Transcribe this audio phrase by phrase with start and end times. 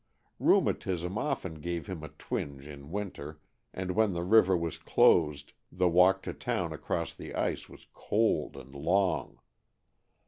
[0.39, 3.39] Rheumatism often gave him a twinge in winter
[3.71, 8.57] and when the river was "closed" the walk to town across the ice was cold
[8.57, 9.37] and long.